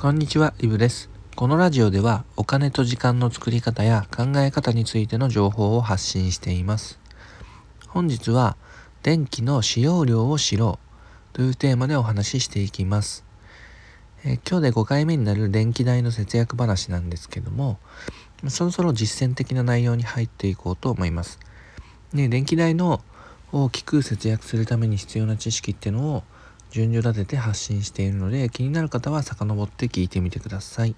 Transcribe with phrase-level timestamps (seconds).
[0.00, 1.10] こんにちは、イブです。
[1.34, 7.00] このラジオではお金と時間の作り方や考え方についての情報を発信しています。
[7.88, 8.56] 本日は
[9.02, 10.78] 電気の使用量を知ろ
[11.32, 13.24] うというテーマでお話ししていきます。
[14.24, 17.80] え今日で5回目になる電気代の節約話なんですけども、
[18.46, 21.40] そろそろ実践的な内容に入っていこうと思います。
[22.14, 23.02] で電気代の
[23.50, 26.22] 大きく節約するために必要な知識っていうのを
[26.70, 30.94] 順序立てて発信しているので気になる方は遡って聞いてみてください。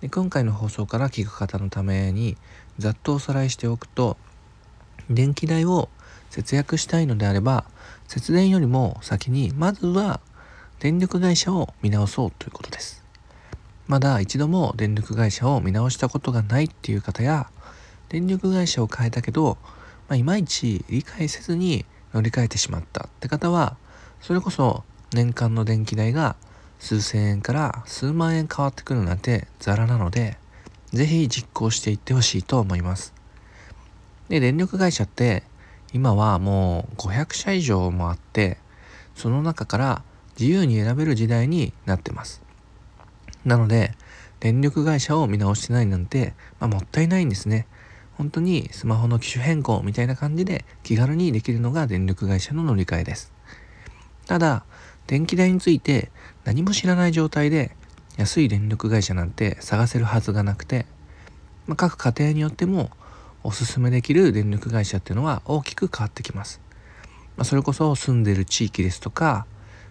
[0.00, 2.36] で今回の放送から聞く方のために
[2.78, 4.16] ざっとおさらいしておくと
[5.08, 5.88] 電気代を
[6.30, 7.64] 節約したいのであれば
[8.08, 10.20] 節電よりも先にまずは
[10.80, 13.04] 電力会社を見直そうということです。
[13.86, 17.50] まだ一度も電力会社を見直したことがないっていう方や
[18.08, 19.58] 電力会社を変えたけど、
[20.08, 21.84] まあ、いまいち理解せずに
[22.14, 23.76] 乗り換えてしまったって方は
[24.22, 26.36] それこそ年間の電気代が
[26.78, 30.38] 数千円から数万円変わってくるなんてザラなので、
[30.92, 33.12] ぜひ実行していってほしいと思います。
[34.28, 35.42] で、電力会社って
[35.92, 38.58] 今はもう500社以上もあって、
[39.16, 40.04] その中から
[40.38, 42.42] 自由に選べる時代になってます。
[43.44, 43.92] なので、
[44.38, 47.66] 電力会社を見直してないなんて、まあ、もったいないんですね。
[48.14, 53.32] 本当にスマホの機種変更みたいな感じで気軽にできるのが電力会社の乗り換えです。
[54.32, 54.64] ただ、
[55.08, 56.10] 電気代について
[56.46, 57.76] 何も知らない状態で
[58.16, 60.86] 安い電力会社なんて探せるはずがなくて、
[61.66, 62.88] まあ、各家庭によっても
[63.44, 66.62] おすすめできる電力会社っていうのは大きく変わってきます。
[67.36, 69.44] まあ、それこそ住んでる地域ですとか、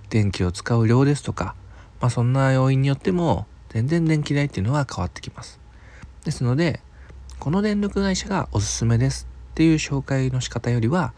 [0.09, 1.53] 電気を使う量ですとか、
[1.99, 5.59] まあ、そんな要因によっても全然電気代っていうのは変わってきます。
[6.25, 6.81] ですので、
[7.37, 11.13] この電力会社がおすすめですっていう紹介の仕方よりは、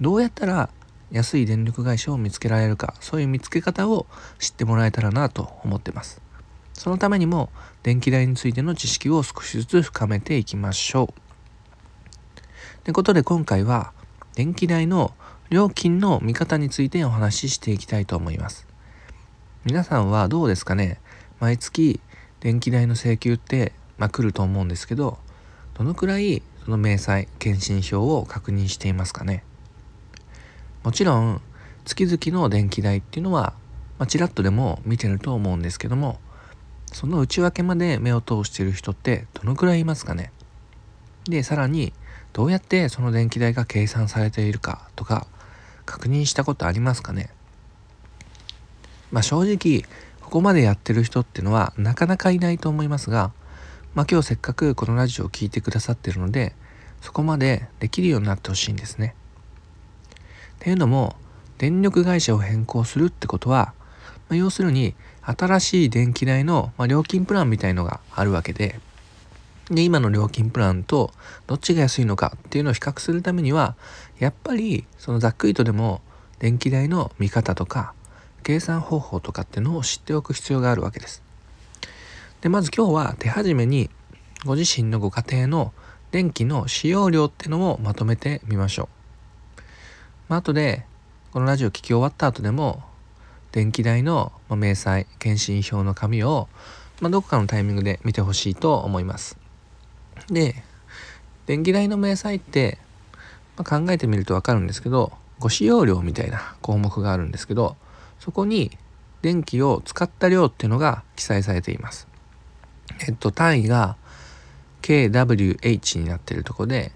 [0.00, 0.70] どうやったら
[1.14, 4.06] 安い電力会社を見つけられるかそういう見つけ方を
[4.40, 6.20] 知ってもらえたらなと思ってます。
[6.72, 7.50] そのためにも
[7.84, 11.06] 電気代についての知識を少しずつ深めていきましょう。
[12.82, 13.92] ということで今回は
[14.34, 15.14] 電気代の
[15.50, 18.66] 料金の見方についてお話ししていきたいと思います。
[19.64, 20.98] 皆さんはどうですかね？
[21.38, 22.00] 毎月
[22.40, 25.18] 電気代の請求って、まあ、来ると思うんですけど
[25.74, 29.44] どのくらいその明細検針票を確認していますかね？
[30.84, 31.40] もちろん
[31.84, 33.54] 月々の電気代っていうのは、
[33.98, 36.20] まあ、ちらっとでも見てると思うんですけども
[36.92, 40.30] その内訳まで目を通してる人ってどのくらいいますかね？
[41.24, 41.92] でさらに
[42.32, 45.26] どうやってその電気代が計算されているかとか
[45.86, 47.30] 確認したことありますかね？
[49.10, 49.84] まあ正直
[50.20, 53.32] ここまでやってる人ってのはなかなかいないと思いますが
[53.94, 56.54] まあ今日せっかくこのラジオを聴いてくださってるので
[57.00, 59.14] そこまでできるようになってほしいんですね。
[60.64, 61.14] っていうのも
[61.58, 63.74] 電力会社を変更するってことは、
[64.30, 68.80] まあ、要するに新しい電気代の、まあ、料金プランみたいのがあるわけで
[69.70, 71.12] で今の料金プランと
[71.46, 73.76] どっちが安いのかっていうのを比較するためには
[74.18, 76.00] やっぱりそのざっくりとでも
[76.38, 77.92] 電気代の見方とか
[78.42, 81.22] 計算方法とかってのを知っておく必要があるわけです。
[82.40, 83.90] でまず今日は手始めに
[84.46, 85.74] ご自身のご家庭の
[86.10, 89.03] 電気の使用量っていうのをまとめてみましょう。
[90.28, 90.86] まあ、後で
[91.32, 92.82] このラジオ聞き終わった後でも
[93.52, 96.48] 電気代の明細検針票の紙を、
[97.00, 99.38] まあ、どこかのタイミングで見てほしいと思います。
[100.28, 100.62] で
[101.46, 102.78] 電気代の明細って、
[103.56, 107.76] まあ、考えてみると分かるんですけどご使用量みたいな項目があるんですけど
[108.18, 108.70] そこに
[109.20, 112.08] 電気を使った量っていうのが記載されています。
[113.06, 113.96] えっと単位が
[114.80, 116.92] kWh になってるとこで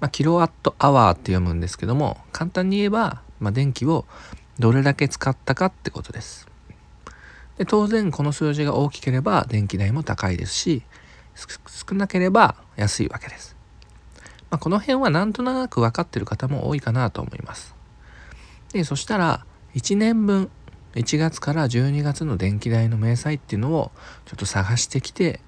[0.00, 4.04] まあ、キロワットアワーって読むんですけども簡単に言えば、まあ、電気を
[4.58, 6.48] どれだけ使ったかってことです。
[7.58, 10.82] で当然この数字が大きければ電気代も高いですし
[11.34, 13.56] 少なければ安いわけです、
[14.50, 17.74] まあ、この辺はなんとなく分かってる方も多いかなと思います。
[18.72, 20.50] でそしたら1年分
[20.94, 23.90] 1月から12月の電気代の明細っていうのを
[24.24, 25.40] ちょっと探してきて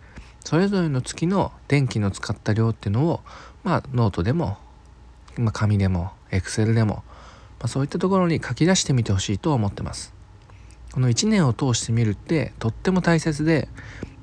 [0.44, 3.20] それぞれの月の電気の使った量っていうのを
[3.68, 4.56] まあノートでも、
[5.36, 7.04] まあ、紙でもエクセルでも、
[7.58, 10.14] まあ、そういったところに書き出してみてほしいと思ってます。
[10.90, 13.68] この1年を通してみるってとっても大切で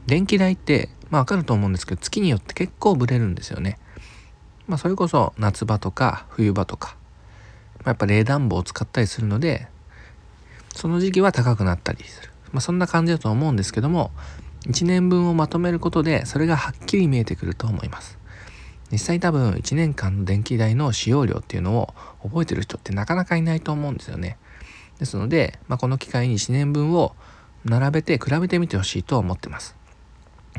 [0.07, 3.77] 電気代ってまあわかると思うんですけど月によって結構ブレるんですよね。
[4.65, 6.97] まあそれこそ夏場とか冬場とか、
[7.77, 9.67] まあ、やっぱ冷暖房を使ったりするので
[10.73, 12.31] その時期は高くなったりする。
[12.51, 14.09] まあそんな感じだと思うんですけども
[14.63, 18.17] 1年分をまとめることでそれがはっきり見えてくると思います。
[18.91, 21.93] 実際多分1年間の電気代の使用量っていうのを
[22.23, 24.37] 覚えてる人ってなかなかいないと思うんですよね。
[24.99, 27.15] ですので、まあ、この機会に1年分を
[27.65, 29.75] 並べて比べてみてほしいと思ってます。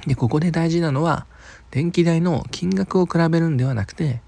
[0.07, 1.27] で、ここで大事なのは、
[1.71, 4.21] 電気代の金額を比べるんではなくて、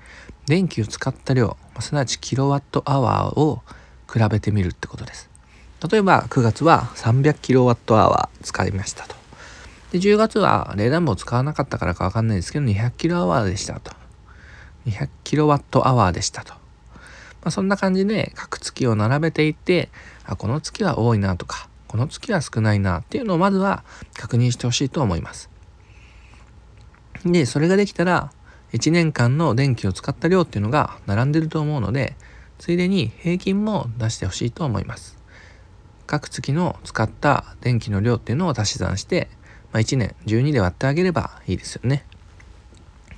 [0.46, 3.62] 電気を使った量、すなわちキロワットアワーを
[4.10, 5.28] 比べてみるってことです。
[5.90, 9.17] 例えば9月は300キロワットアワー使いましたと。
[9.92, 13.92] で、10月は冷暖房使わなかったからかわかんないですけど、200キロアワーでしたと。
[14.86, 16.52] 200キロワットアワーでしたと。
[16.54, 16.58] ま
[17.44, 19.90] あ、そんな感じで各月を並べていって、
[20.24, 25.50] あ、この月は多いなとか、この月は少ないなっていうのをまずは確認してほしいと思います。
[27.24, 28.30] で、それができたら、
[28.72, 32.16] 1年間の電気を使った量っていうのが並んでると思うので、
[32.58, 35.16] ついでに平均も出してほしいと思います。
[36.06, 39.28] 各月の使った電気の量っていうのを足し算して、
[39.72, 42.04] まあ、1年12で割ってあげればいいですよね。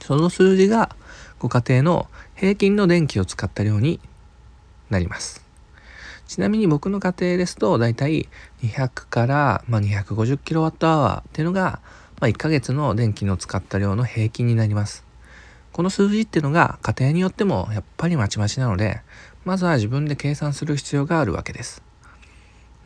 [0.00, 0.96] その数字が
[1.38, 4.00] ご家庭の平均の電気を使った量に
[4.88, 5.44] なります。
[6.26, 8.28] ちなみに僕の家庭ですとだいたい
[8.62, 11.80] 200から、まあ、250kWh っていうのが、
[12.20, 15.04] まあ、1ヶ月の電気の使った量の平均になります。
[15.72, 19.00] この数字っていうのが家庭によってもやっぱりまちまちなので、
[19.44, 21.82] まずは自分で計算する必要があるわけです。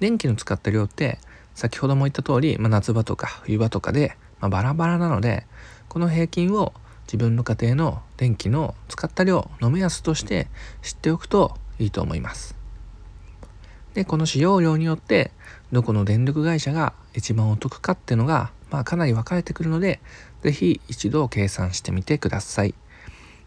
[0.01, 1.19] 電気の使った量って
[1.55, 5.47] 先ほども言った通り、まあ、夏場とか冬場とかで、まあ、バラバラなので
[5.89, 6.73] この平均を
[7.07, 10.49] 自分の家庭の電気の使った量の目安として
[10.83, 12.57] 知っておくといいと思います。
[13.95, 15.31] でこの使用量によって
[15.71, 20.01] どこの電力会社が一番お得かっていうのが、まあ、かなり分かれてくるので
[20.43, 22.75] 是非一度計算してみてください。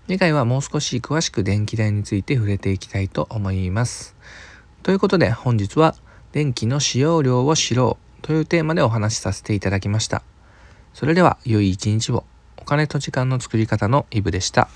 [0.08, 4.16] 次回はもう少し詳しく電気代について触れていきたいと思います。
[4.84, 5.96] ということで本日は
[6.32, 10.24] 電気の使用量を知ろうというテーマでお話しさせていただきました。
[10.94, 12.24] それでは良い一日を。
[12.58, 14.68] お金と時間の作り方のイブでした。